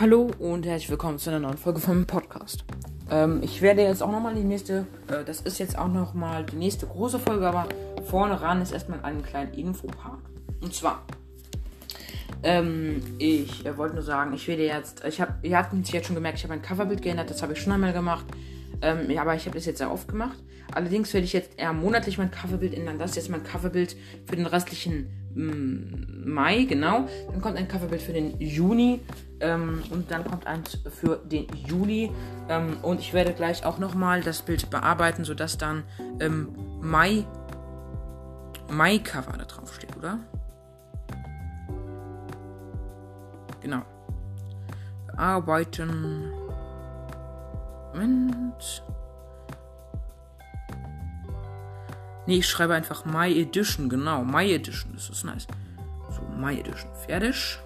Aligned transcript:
Hallo 0.00 0.30
und 0.38 0.64
herzlich 0.64 0.88
willkommen 0.88 1.18
zu 1.18 1.28
einer 1.28 1.40
neuen 1.40 1.58
Folge 1.58 1.78
vom 1.78 2.06
Podcast. 2.06 2.64
Ähm, 3.10 3.42
ich 3.42 3.60
werde 3.60 3.82
jetzt 3.82 4.02
auch 4.02 4.10
nochmal 4.10 4.34
die 4.34 4.44
nächste, 4.44 4.86
äh, 5.08 5.24
das 5.26 5.42
ist 5.42 5.58
jetzt 5.58 5.76
auch 5.76 5.88
nochmal 5.88 6.42
die 6.46 6.56
nächste 6.56 6.86
große 6.86 7.18
Folge, 7.18 7.46
aber 7.46 7.68
vorne 8.06 8.40
ran 8.40 8.62
ist 8.62 8.72
erstmal 8.72 9.00
ein 9.02 9.22
kleiner 9.22 9.52
Infopart. 9.52 10.20
Und 10.62 10.72
zwar, 10.72 11.04
ähm, 12.42 13.02
ich 13.18 13.66
äh, 13.66 13.76
wollte 13.76 13.96
nur 13.96 14.02
sagen, 14.02 14.32
ich 14.32 14.48
werde 14.48 14.64
jetzt, 14.64 15.04
ich 15.04 15.20
habe, 15.20 15.34
ihr 15.42 15.58
habt 15.58 15.74
es 15.74 15.92
jetzt 15.92 16.06
schon 16.06 16.16
gemerkt, 16.16 16.38
ich 16.38 16.44
habe 16.44 16.54
ein 16.54 16.62
Coverbild 16.62 17.02
geändert, 17.02 17.28
das 17.28 17.42
habe 17.42 17.52
ich 17.52 17.60
schon 17.60 17.74
einmal 17.74 17.92
gemacht. 17.92 18.24
Ähm, 18.82 19.10
ja, 19.10 19.22
aber 19.22 19.34
ich 19.34 19.46
habe 19.46 19.56
das 19.56 19.66
jetzt 19.66 19.78
sehr 19.78 19.90
oft 19.90 20.08
gemacht. 20.08 20.38
Allerdings 20.72 21.12
werde 21.12 21.24
ich 21.24 21.32
jetzt 21.32 21.58
eher 21.58 21.72
monatlich 21.72 22.18
mein 22.18 22.30
Coverbild 22.30 22.74
ändern. 22.74 22.98
Das 22.98 23.10
ist 23.10 23.16
jetzt 23.16 23.28
mein 23.28 23.42
Coverbild 23.42 23.96
für 24.26 24.36
den 24.36 24.46
restlichen 24.46 25.06
mm, 25.34 26.30
Mai, 26.30 26.64
genau. 26.64 27.08
Dann 27.30 27.40
kommt 27.40 27.56
ein 27.56 27.68
Coverbild 27.68 28.02
für 28.02 28.12
den 28.12 28.40
Juni 28.40 29.00
ähm, 29.40 29.82
und 29.90 30.10
dann 30.10 30.24
kommt 30.24 30.46
eins 30.46 30.78
für 31.00 31.16
den 31.16 31.46
Juli. 31.66 32.10
Ähm, 32.48 32.76
und 32.82 33.00
ich 33.00 33.12
werde 33.12 33.32
gleich 33.32 33.64
auch 33.64 33.78
nochmal 33.78 34.22
das 34.22 34.42
Bild 34.42 34.70
bearbeiten, 34.70 35.24
sodass 35.24 35.58
dann 35.58 35.82
ähm, 36.20 36.48
Mai, 36.80 37.24
Mai-Cover 38.70 39.36
da 39.36 39.44
drauf 39.44 39.74
steht, 39.74 39.96
oder? 39.96 40.20
Genau. 43.60 43.82
Bearbeiten. 45.06 46.39
Moment. 47.92 48.82
Nee, 52.26 52.38
ich 52.38 52.48
schreibe 52.48 52.74
einfach 52.74 53.04
My 53.04 53.28
Edition, 53.40 53.88
genau. 53.88 54.24
My 54.24 54.52
Edition, 54.52 54.92
das 54.94 55.10
ist 55.10 55.24
nice. 55.24 55.46
So, 56.10 56.22
My 56.36 56.58
Edition, 56.58 56.90
fertig. 57.06 57.58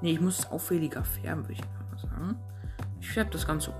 Nee, 0.00 0.12
ich 0.12 0.20
muss 0.20 0.38
es 0.38 0.50
auffälliger 0.50 1.04
färben, 1.04 1.44
würde 1.44 1.52
ich 1.52 1.60
mal 1.60 1.98
sagen. 1.98 2.38
Ich 3.00 3.10
färbe 3.10 3.30
das 3.30 3.46
Ganze 3.46 3.72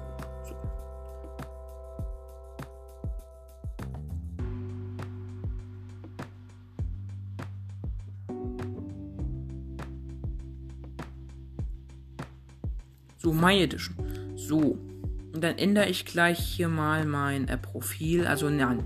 My 13.40 13.62
Edition. 13.62 13.96
So. 14.36 14.78
Und 15.32 15.42
dann 15.42 15.58
ändere 15.58 15.88
ich 15.88 16.04
gleich 16.04 16.38
hier 16.38 16.68
mal 16.68 17.04
mein 17.04 17.48
äh, 17.48 17.56
Profil. 17.56 18.26
Also, 18.26 18.50
nein. 18.50 18.84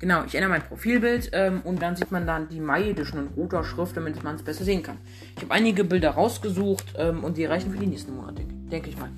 Genau, 0.00 0.24
ich 0.24 0.34
ändere 0.34 0.50
mein 0.50 0.62
Profilbild 0.62 1.30
ähm, 1.32 1.60
und 1.64 1.82
dann 1.82 1.96
sieht 1.96 2.12
man 2.12 2.24
dann 2.24 2.48
die 2.48 2.60
Mai 2.60 2.90
Edition 2.90 3.26
in 3.26 3.32
roter 3.34 3.64
Schrift, 3.64 3.96
damit 3.96 4.22
man 4.22 4.36
es 4.36 4.42
besser 4.42 4.62
sehen 4.62 4.82
kann. 4.82 4.96
Ich 5.36 5.42
habe 5.42 5.52
einige 5.52 5.82
Bilder 5.82 6.10
rausgesucht 6.10 6.94
ähm, 6.96 7.24
und 7.24 7.36
die 7.36 7.44
reichen 7.46 7.72
für 7.72 7.78
die 7.78 7.88
nächsten 7.88 8.14
Monate, 8.14 8.42
denke 8.70 8.90
ich 8.90 8.96
mal. 8.96 9.10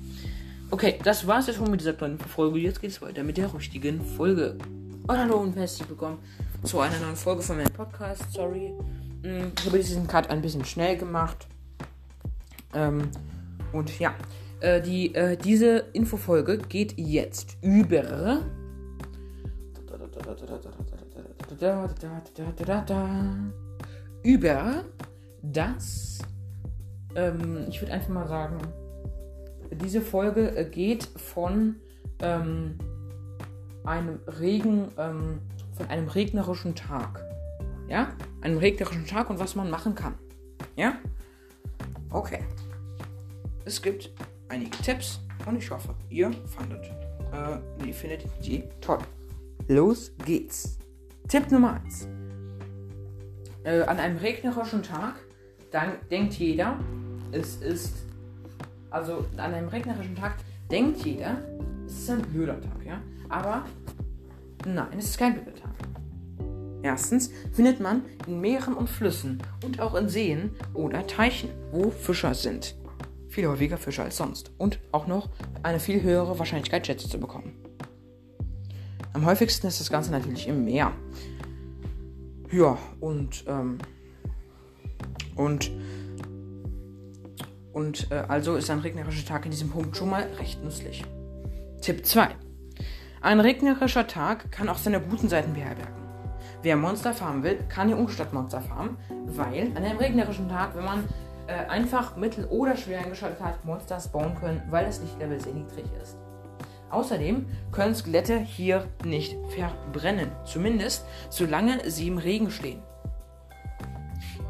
Okay, 0.71 0.97
das 1.03 1.27
war 1.27 1.39
es 1.39 1.47
jetzt 1.47 1.57
schon 1.57 1.69
mit 1.69 1.81
dieser 1.81 1.93
kleinen 1.93 2.17
Folge. 2.17 2.57
Jetzt 2.57 2.81
geht 2.81 2.89
es 2.89 3.01
weiter 3.01 3.23
mit 3.23 3.37
der 3.37 3.53
richtigen 3.53 4.03
Folge. 4.03 4.57
Und 5.07 5.17
hallo 5.17 5.37
und 5.37 5.55
herzlich 5.55 5.87
willkommen 5.87 6.17
zu 6.63 6.79
einer 6.79 6.97
neuen 6.99 7.15
Folge 7.15 7.41
von 7.43 7.57
meinem 7.57 7.73
Podcast. 7.73 8.31
Sorry, 8.31 8.73
hm, 9.21 9.51
ich 9.59 9.65
habe 9.65 9.77
diesen 9.77 10.07
Cut 10.07 10.29
ein 10.29 10.41
bisschen 10.41 10.65
schnell 10.65 10.97
gemacht. 10.97 11.45
Ähm, 12.73 13.09
und 13.73 13.99
ja, 13.99 14.13
äh, 14.59 14.81
die, 14.81 15.13
äh, 15.15 15.37
diese 15.37 15.85
Infofolge 15.93 16.57
geht 16.57 16.97
jetzt 16.97 17.57
über 17.61 18.41
über 24.23 24.83
das, 25.41 26.19
ähm, 27.15 27.65
ich 27.69 27.81
würde 27.81 27.93
einfach 27.93 28.09
mal 28.09 28.27
sagen, 28.27 28.57
diese 29.83 30.01
Folge 30.01 30.69
geht 30.71 31.03
von 31.03 31.77
ähm, 32.21 32.77
einem 33.83 34.19
Regen, 34.39 34.89
ähm, 34.97 35.39
von 35.73 35.87
einem 35.87 36.07
regnerischen 36.07 36.75
Tag. 36.75 37.23
Ja? 37.87 38.09
Einem 38.41 38.57
regnerischen 38.57 39.05
Tag 39.05 39.29
und 39.29 39.39
was 39.39 39.55
man 39.55 39.69
machen 39.69 39.95
kann. 39.95 40.15
Ja? 40.75 40.93
Okay. 42.11 42.43
Es 43.65 43.81
gibt 43.81 44.09
einige 44.49 44.75
Tipps 44.77 45.19
und 45.45 45.57
ich 45.57 45.69
hoffe, 45.69 45.93
ihr 46.09 46.31
fandet, 46.47 46.91
äh, 47.31 47.87
ihr 47.87 47.93
findet 47.93 48.25
die 48.43 48.63
toll. 48.81 48.99
Los 49.67 50.11
geht's. 50.25 50.79
Tipp 51.27 51.51
Nummer 51.51 51.79
1. 51.85 52.07
Äh, 53.63 53.81
an 53.83 53.99
einem 53.99 54.17
regnerischen 54.17 54.81
Tag, 54.81 55.15
dann 55.71 55.93
denkt 56.09 56.33
jeder, 56.33 56.77
es 57.31 57.57
ist. 57.57 58.05
Also 58.89 59.25
an 59.37 59.53
einem 59.53 59.69
regnerischen 59.69 60.15
Tag 60.15 60.35
denkt 60.69 61.05
jeder, 61.05 61.37
es 61.85 61.99
ist 61.99 62.09
ein 62.09 62.21
blöder 62.23 62.59
Tag, 62.59 62.85
ja? 62.85 62.99
Aber 63.29 63.63
nein, 64.65 64.97
es 64.97 65.05
ist 65.05 65.17
kein 65.17 65.35
blöder 65.35 65.55
Tag. 65.55 65.71
Erstens 66.81 67.31
findet 67.53 67.79
man 67.79 68.01
in 68.27 68.41
Meeren 68.41 68.73
und 68.73 68.89
Flüssen 68.89 69.41
und 69.63 69.79
auch 69.79 69.95
in 69.95 70.09
Seen 70.09 70.51
oder 70.73 71.05
Teichen, 71.05 71.49
wo 71.71 71.91
Fischer 71.91 72.33
sind. 72.33 72.75
Viel 73.31 73.47
häufiger 73.47 73.77
Fischer 73.77 74.03
als 74.03 74.17
sonst. 74.17 74.51
Und 74.57 74.79
auch 74.91 75.07
noch 75.07 75.29
eine 75.63 75.79
viel 75.79 76.01
höhere 76.01 76.37
Wahrscheinlichkeit, 76.37 76.85
Schätze 76.85 77.07
zu 77.07 77.17
bekommen. 77.17 77.53
Am 79.13 79.25
häufigsten 79.25 79.67
ist 79.67 79.79
das 79.79 79.89
Ganze 79.89 80.11
natürlich 80.11 80.49
im 80.49 80.65
Meer. 80.65 80.91
Ja, 82.51 82.77
und, 82.99 83.45
ähm, 83.47 83.77
und, 85.35 85.71
und 87.71 88.11
äh, 88.11 88.15
also 88.27 88.57
ist 88.57 88.69
ein 88.69 88.79
regnerischer 88.79 89.25
Tag 89.25 89.45
in 89.45 89.51
diesem 89.51 89.69
Punkt 89.69 89.95
schon 89.95 90.09
mal 90.09 90.23
recht 90.37 90.61
nützlich. 90.61 91.05
Tipp 91.79 92.05
2. 92.05 92.27
Ein 93.21 93.39
regnerischer 93.39 94.07
Tag 94.07 94.51
kann 94.51 94.67
auch 94.67 94.77
seine 94.77 94.99
guten 94.99 95.29
Seiten 95.29 95.53
beherbergen. 95.53 95.95
Wer 96.63 96.75
Monster 96.75 97.13
farmen 97.13 97.43
will, 97.43 97.59
kann 97.69 97.87
hier 97.87 97.97
Unstadt-Monster 97.97 98.59
farmen, 98.59 98.97
weil 99.25 99.71
an 99.75 99.85
einem 99.85 99.99
regnerischen 99.99 100.49
Tag, 100.49 100.75
wenn 100.75 100.83
man 100.83 101.05
äh, 101.47 101.65
einfach 101.69 102.15
mittel- 102.15 102.45
oder 102.45 102.75
schwer 102.75 102.99
eingeschaltet 102.99 103.41
hat, 103.41 103.63
Monster 103.65 103.99
spawnen 103.99 104.35
können, 104.35 104.61
weil 104.69 104.85
das 104.85 104.99
Lichtlevel 104.99 105.39
sehr 105.39 105.53
niedrig 105.53 105.85
ist. 106.01 106.17
Außerdem 106.89 107.45
können 107.71 107.95
Skelette 107.95 108.37
hier 108.37 108.85
nicht 109.05 109.37
verbrennen, 109.49 110.29
zumindest 110.43 111.05
solange 111.29 111.89
sie 111.89 112.07
im 112.07 112.17
Regen 112.17 112.51
stehen. 112.51 112.81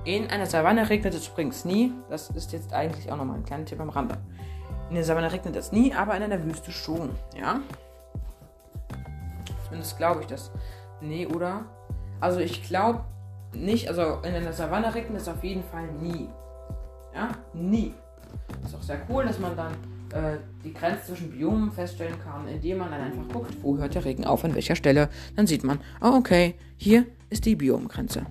In 0.04 0.32
einer 0.32 0.48
Savanne 0.48 0.90
regnet 0.90 1.14
es 1.14 1.28
übrigens 1.28 1.64
nie. 1.64 1.94
Das 2.10 2.32
ist 2.32 2.52
jetzt 2.52 2.74
eigentlich 2.74 3.12
auch 3.12 3.18
nochmal 3.18 3.38
ein 3.38 3.46
kleiner 3.46 3.66
Tipp 3.66 3.80
am 3.80 3.90
Rande. 3.90 4.18
In 4.90 4.96
der 4.96 5.04
Savanne 5.04 5.32
regnet 5.32 5.56
es 5.56 5.72
nie, 5.72 5.94
aber 5.94 6.18
in 6.18 6.24
einer 6.24 6.44
Wüste 6.44 6.72
schon. 6.72 7.12
Ja? 7.40 7.62
Zumindest 9.66 9.98
glaube 9.98 10.22
ich 10.22 10.28
das. 10.28 10.52
Nee, 11.00 11.28
oder? 11.28 11.66
Also 12.20 12.40
ich 12.40 12.64
glaube 12.64 13.04
nicht, 13.54 13.88
also 13.90 14.20
in 14.24 14.34
einer 14.34 14.54
Savanne 14.54 14.94
regnet 14.94 15.22
es 15.22 15.28
auf 15.28 15.44
jeden 15.44 15.64
Fall 15.64 15.88
nie. 16.00 16.30
Ja? 17.14 17.30
Nie. 17.54 17.94
Ist 18.64 18.76
auch 18.76 18.82
sehr 18.82 19.02
cool, 19.10 19.26
dass 19.26 19.40
man 19.40 19.56
dann 19.56 19.74
äh, 20.14 20.38
die 20.64 20.74
Grenze 20.74 21.08
zwischen 21.08 21.32
Biomen 21.32 21.72
feststellen 21.72 22.16
kann, 22.24 22.48
indem 22.48 22.80
man 22.80 22.92
dann 22.92 23.02
einfach 23.02 23.28
guckt, 23.32 23.56
wo 23.62 23.78
hört 23.78 23.96
der 23.96 24.06
Regen 24.06 24.26
auf, 24.26 24.44
an 24.44 24.56
welcher 24.56 24.76
Stelle. 24.76 25.10
Dann 25.36 25.48
sieht 25.48 25.64
man, 25.64 25.80
oh 26.02 26.14
okay, 26.16 26.56
hier 26.78 27.06
ist 27.30 27.46
die 27.46 27.56
Biomgrenze. 27.56 28.26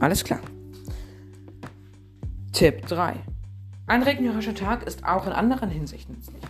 Alles 0.00 0.24
klar. 0.24 0.40
Tipp 2.52 2.86
3. 2.86 3.14
Ein 3.86 4.02
regnerischer 4.02 4.54
Tag 4.54 4.86
ist 4.86 5.04
auch 5.04 5.26
in 5.26 5.32
anderen 5.32 5.70
Hinsichten 5.70 6.14
nützlich. 6.14 6.42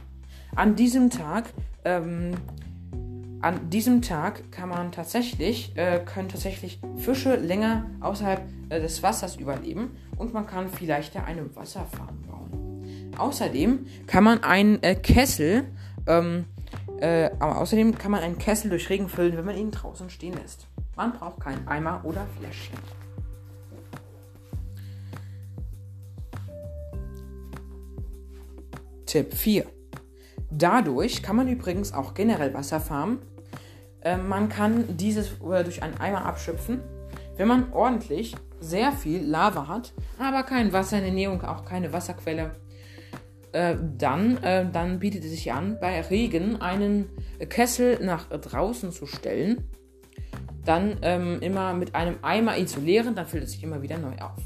An 0.54 0.76
diesem 0.76 1.10
Tag, 1.10 1.46
ähm, 1.84 2.32
an 3.44 3.68
diesem 3.68 4.00
Tag 4.00 4.50
kann 4.50 4.70
man 4.70 4.90
tatsächlich, 4.90 5.76
äh, 5.76 6.00
können 6.02 6.30
tatsächlich 6.30 6.80
Fische 6.96 7.36
länger 7.36 7.90
außerhalb 8.00 8.40
äh, 8.70 8.80
des 8.80 9.02
Wassers 9.02 9.36
überleben 9.36 9.98
und 10.16 10.32
man 10.32 10.46
kann 10.46 10.70
vielleicht 10.70 11.14
eine 11.16 11.54
Wasserfarm 11.54 12.22
bauen. 12.22 13.12
Außerdem 13.18 13.86
kann 14.06 14.24
man 14.24 14.42
einen 14.42 14.82
äh, 14.82 14.94
Kessel, 14.94 15.66
ähm, 16.06 16.46
äh, 17.00 17.28
außerdem 17.38 17.98
kann 17.98 18.12
man 18.12 18.22
einen 18.22 18.38
Kessel 18.38 18.70
durch 18.70 18.88
Regen 18.88 19.10
füllen, 19.10 19.36
wenn 19.36 19.44
man 19.44 19.58
ihn 19.58 19.70
draußen 19.70 20.08
stehen 20.08 20.32
lässt. 20.32 20.66
Man 20.96 21.12
braucht 21.12 21.40
keinen 21.40 21.68
Eimer 21.68 22.00
oder 22.04 22.26
Fläschchen. 22.38 22.78
Tipp 29.04 29.34
4. 29.34 29.66
Dadurch 30.50 31.22
kann 31.22 31.36
man 31.36 31.48
übrigens 31.48 31.92
auch 31.92 32.14
generell 32.14 32.54
Wasser 32.54 32.80
farmen. 32.80 33.18
Äh, 33.18 33.33
man 34.16 34.48
kann 34.48 34.96
dieses 34.96 35.32
äh, 35.40 35.64
durch 35.64 35.82
einen 35.82 35.98
Eimer 35.98 36.24
abschöpfen. 36.24 36.80
Wenn 37.36 37.48
man 37.48 37.72
ordentlich 37.72 38.34
sehr 38.60 38.92
viel 38.92 39.22
Lava 39.24 39.66
hat, 39.66 39.92
aber 40.18 40.42
kein 40.42 40.72
Wasser 40.72 40.98
in 40.98 41.04
der 41.04 41.12
Nähe 41.12 41.30
und 41.30 41.44
auch 41.44 41.64
keine 41.64 41.92
Wasserquelle, 41.92 42.52
äh, 43.52 43.76
dann, 43.98 44.42
äh, 44.42 44.66
dann 44.70 44.98
bietet 44.98 45.24
es 45.24 45.30
sich 45.30 45.52
an, 45.52 45.78
bei 45.80 46.00
Regen 46.00 46.60
einen 46.60 47.08
Kessel 47.48 48.04
nach 48.04 48.28
draußen 48.28 48.92
zu 48.92 49.06
stellen. 49.06 49.68
Dann 50.64 50.98
ähm, 51.02 51.38
immer 51.40 51.74
mit 51.74 51.94
einem 51.94 52.16
Eimer 52.22 52.56
ihn 52.56 52.66
zu 52.66 52.80
leeren, 52.80 53.14
dann 53.14 53.26
füllt 53.26 53.44
es 53.44 53.52
sich 53.52 53.62
immer 53.62 53.82
wieder 53.82 53.98
neu 53.98 54.16
auf. 54.20 54.38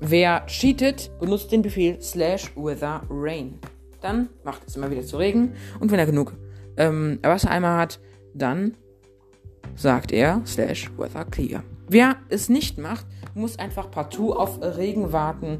wer 0.00 0.44
cheatet, 0.46 1.10
benutzt 1.20 1.52
den 1.52 1.62
Befehl 1.62 2.00
slash 2.02 2.52
weather 2.56 3.02
rain. 3.08 3.58
Dann 4.00 4.28
macht 4.44 4.62
es 4.66 4.76
immer 4.76 4.90
wieder 4.90 5.02
zu 5.02 5.16
Regen 5.16 5.54
und 5.80 5.90
wenn 5.90 5.98
er 5.98 6.06
genug 6.06 6.34
ähm, 6.76 7.18
Wassereimer 7.22 7.76
hat, 7.76 8.00
dann 8.34 8.76
sagt 9.76 10.12
er 10.12 10.40
slash 10.46 10.90
weather 10.96 11.24
clear. 11.24 11.62
Wer 11.88 12.16
es 12.28 12.48
nicht 12.48 12.78
macht, 12.78 13.06
muss 13.34 13.58
einfach 13.58 13.90
partout 13.90 14.32
auf 14.32 14.60
Regen 14.62 15.12
warten 15.12 15.58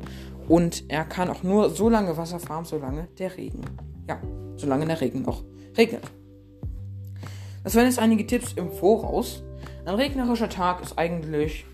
und 0.48 0.84
er 0.88 1.04
kann 1.04 1.28
auch 1.28 1.42
nur 1.42 1.70
so 1.70 1.88
lange 1.88 2.16
Wasser 2.16 2.38
farmen, 2.38 2.64
solange 2.64 3.08
der 3.18 3.36
Regen, 3.36 3.62
ja, 4.08 4.18
solange 4.56 4.86
der 4.86 5.00
Regen 5.00 5.22
noch 5.22 5.44
regnet. 5.76 6.04
Das 7.62 7.74
waren 7.74 7.86
jetzt 7.86 7.98
einige 7.98 8.26
Tipps 8.26 8.52
im 8.52 8.70
Voraus. 8.70 9.42
Ein 9.86 9.94
regnerischer 9.94 10.48
Tag 10.48 10.82
ist 10.82 10.98
eigentlich, 10.98 11.64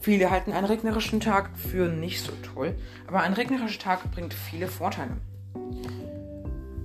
viele 0.00 0.30
halten 0.30 0.52
einen 0.52 0.66
regnerischen 0.66 1.20
Tag 1.20 1.50
für 1.56 1.88
nicht 1.88 2.22
so 2.22 2.32
toll, 2.54 2.74
aber 3.06 3.20
ein 3.20 3.32
regnerischer 3.32 3.78
Tag 3.78 4.10
bringt 4.12 4.34
viele 4.34 4.66
Vorteile. 4.66 5.16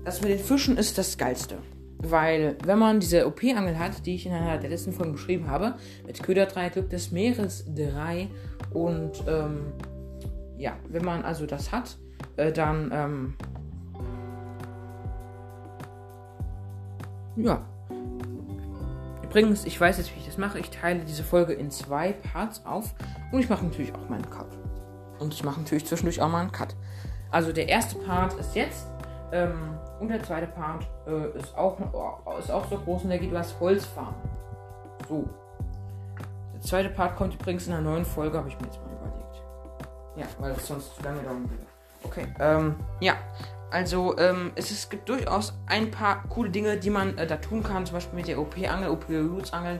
Das 0.04 0.22
mit 0.22 0.31
den 0.31 0.40
Fischen 0.40 0.78
ist 0.78 0.98
das 0.98 1.18
Geilste. 1.18 1.57
Weil, 2.03 2.57
wenn 2.65 2.80
man 2.80 3.00
diese 3.00 3.27
OP-Angel 3.27 3.77
hat, 3.77 4.06
die 4.06 4.15
ich 4.15 4.25
in 4.25 4.33
einer 4.33 4.57
der 4.57 4.69
letzten 4.69 4.92
Folgen 4.92 5.12
beschrieben 5.12 5.48
habe, 5.48 5.75
mit 6.06 6.21
Köder 6.24 6.48
3, 6.48 6.69
Glück 6.69 6.89
des 6.89 7.12
Meeres 7.12 7.65
3 7.75 8.27
und 8.74 9.24
ähm, 9.27 9.74
ja, 10.57 10.74
wenn 10.89 11.06
man 11.06 11.24
also 11.24 11.45
das 11.45 11.71
hat, 11.71 11.98
äh, 12.38 12.51
dann 12.51 12.92
ähm, 12.94 13.33
ja. 17.36 17.65
Übrigens, 19.24 19.65
ich 19.65 19.80
weiß 19.80 19.97
jetzt, 19.97 20.13
wie 20.13 20.19
ich 20.19 20.25
das 20.25 20.38
mache. 20.38 20.59
Ich 20.59 20.69
teile 20.69 21.00
diese 21.06 21.24
Folge 21.24 21.54
in 21.54 21.71
zwei 21.71 22.12
Parts 22.12 22.65
auf 22.65 22.94
und 23.31 23.39
ich 23.39 23.50
mache 23.50 23.63
natürlich 23.63 23.94
auch 23.95 24.09
meinen 24.09 24.30
Cut. 24.30 24.57
Und 25.19 25.33
ich 25.33 25.44
mache 25.44 25.62
natürlich 25.62 25.86
zwischendurch 25.86 26.21
auch 26.21 26.30
mal 26.30 26.42
einen 26.42 26.51
Cut. 26.51 26.75
Also 27.30 27.54
der 27.54 27.69
erste 27.69 27.95
Part 28.00 28.33
ist 28.33 28.56
jetzt 28.56 28.88
ähm, 29.31 29.78
und 30.00 30.10
der 30.10 30.22
zweite 30.24 30.48
Part 30.48 30.86
äh, 31.07 31.38
ist, 31.38 31.57
auch, 31.57 31.78
oh, 31.94 32.38
ist 32.39 32.51
auch 32.51 32.68
so 32.69 32.78
groß 32.78 33.04
und 33.04 33.10
der 33.10 33.19
geht 33.19 33.30
über 33.30 33.39
das 33.39 33.60
Holzfarmen. 33.60 34.16
So. 35.07 35.30
Der 36.54 36.62
zweite 36.62 36.89
Part 36.89 37.16
kommt 37.16 37.36
übrigens 37.36 37.68
in 37.68 37.74
einer 37.74 37.81
neuen 37.81 38.06
Folge, 38.06 38.38
habe 38.38 38.50
ich 38.50 38.60
mir 38.60 38.66
jetzt 38.66 38.80
mal 38.81 38.92
überlegt. 38.94 39.44
Ja, 40.16 40.25
weil 40.39 40.51
es 40.51 40.68
sonst 40.68 40.95
zu 40.95 41.04
lange 41.04 41.22
dauern 41.22 41.50
würde. 41.50 41.66
Okay, 42.04 42.28
ähm, 42.39 42.75
ja. 43.00 43.13
Also, 43.72 44.18
ähm, 44.18 44.51
es, 44.56 44.69
es 44.69 44.89
gibt 44.89 45.07
durchaus 45.07 45.54
ein 45.66 45.92
paar 45.92 46.24
coole 46.28 46.50
Dinge, 46.50 46.75
die 46.75 46.89
man 46.89 47.18
äh, 47.18 47.25
da 47.25 47.38
tun 47.38 47.63
kann. 47.63 47.86
Zum 47.86 47.95
Beispiel 47.95 48.18
mit 48.18 48.28
der 48.28 48.38
OP-Angel, 48.38 48.89
OP-Roots-Angel. 48.89 49.80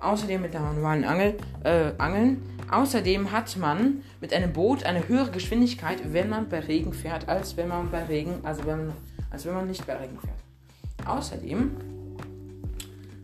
Außerdem 0.00 0.40
mit 0.42 0.54
der 0.54 0.60
manuellen 0.60 1.04
Angel, 1.04 1.36
äh, 1.64 1.92
Angeln. 1.98 2.42
Außerdem 2.70 3.32
hat 3.32 3.56
man 3.56 4.02
mit 4.20 4.32
einem 4.32 4.52
Boot 4.52 4.84
eine 4.84 5.06
höhere 5.08 5.30
Geschwindigkeit, 5.30 6.12
wenn 6.12 6.28
man 6.28 6.48
bei 6.48 6.60
Regen 6.60 6.92
fährt, 6.92 7.28
als 7.28 7.56
wenn 7.56 7.68
man 7.68 7.90
bei 7.90 8.04
Regen, 8.04 8.34
also 8.42 8.64
wenn, 8.64 8.92
als 9.30 9.44
wenn 9.44 9.54
man 9.54 9.66
nicht 9.66 9.86
bei 9.86 9.96
Regen 9.96 10.18
fährt. 10.18 11.08
Außerdem, 11.08 11.72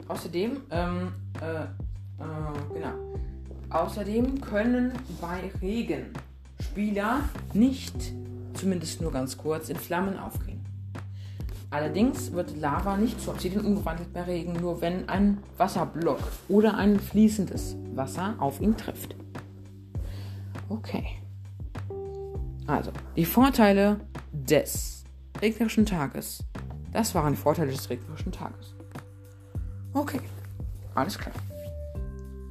außerdem, 0.09 0.61
ähm, 0.71 1.13
äh, 1.41 1.63
äh, 1.63 2.75
genau. 2.75 3.19
Außerdem 3.71 4.41
können 4.41 4.93
bei 5.21 5.51
Regen 5.61 6.07
Spieler 6.61 7.21
nicht, 7.53 7.95
zumindest 8.55 9.01
nur 9.01 9.13
ganz 9.13 9.37
kurz, 9.37 9.69
in 9.69 9.77
Flammen 9.77 10.19
aufgehen. 10.19 10.56
Allerdings 11.71 12.33
wird 12.33 12.57
Lava 12.57 12.97
nicht 12.97 13.21
zu 13.21 13.31
Obsidian 13.31 13.65
umgewandelt 13.65 14.13
bei 14.13 14.23
Regen, 14.23 14.53
nur 14.55 14.81
wenn 14.81 15.09
ein 15.09 15.39
Wasserblock 15.57 16.21
oder 16.49 16.77
ein 16.77 17.01
fließendes 17.01 17.77
Wasser 17.95 18.37
auf 18.39 18.61
ihn 18.61 18.77
trifft. 18.77 19.17
Okay. 20.69 21.07
Also, 22.67 22.93
die 23.17 23.25
Vorteile 23.25 24.01
des 24.33 25.05
regnerischen 25.41 25.87
Tages. 25.87 26.45
Das 26.93 27.15
waren 27.15 27.33
die 27.33 27.39
Vorteile 27.39 27.71
des 27.71 27.91
regnerischen 27.91 28.33
Tages. 28.33 28.75
Okay, 29.93 30.21
alles 30.95 31.19
klar. 31.19 31.35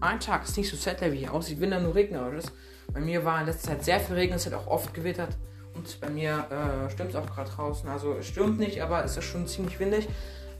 Ein 0.01 0.19
Tag 0.19 0.43
ist 0.43 0.57
nicht 0.57 0.69
so 0.69 0.75
settler, 0.75 1.11
wie 1.11 1.17
hier 1.17 1.33
aussieht, 1.33 1.59
wenn 1.61 1.71
er 1.71 1.81
nur 1.81 1.95
regnerisch 1.95 2.45
ist. 2.45 2.51
Bei 2.93 2.99
mir 2.99 3.25
war 3.25 3.39
in 3.39 3.47
letzter 3.47 3.69
Zeit 3.69 3.83
sehr 3.83 3.99
viel 3.99 4.15
Regen, 4.15 4.33
es 4.33 4.45
hat 4.45 4.53
auch 4.53 4.67
oft 4.67 4.93
gewittert. 4.93 5.35
Und 5.75 5.99
bei 5.99 6.09
mir 6.09 6.45
äh, 6.49 6.89
stürmt 6.89 7.11
es 7.11 7.15
auch 7.15 7.25
gerade 7.25 7.49
draußen. 7.49 7.89
Also 7.89 8.13
es 8.13 8.27
stürmt 8.27 8.59
nicht, 8.59 8.81
aber 8.81 9.03
es 9.03 9.17
ist 9.17 9.25
schon 9.25 9.45
ziemlich 9.47 9.79
windig. 9.79 10.07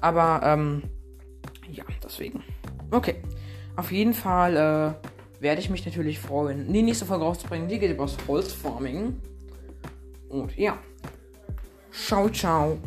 Aber 0.02 0.42
ähm, 0.44 0.84
ja, 1.72 1.86
deswegen. 2.04 2.44
Okay. 2.92 3.16
Auf 3.78 3.92
jeden 3.92 4.14
Fall 4.14 4.56
äh, 4.56 5.42
werde 5.42 5.62
ich 5.62 5.70
mich 5.70 5.86
natürlich 5.86 6.20
freuen, 6.20 6.72
die 6.72 6.82
nächste 6.82 7.06
Folge 7.06 7.26
rauszubringen. 7.26 7.68
Die 7.68 7.80
geht 7.80 7.92
über 7.92 8.06
das 8.06 8.18
Holzfarming. 8.28 9.20
Und 10.30 10.56
ja. 10.58 10.78
Ciao, 11.92 12.30
ciao. 12.30 12.78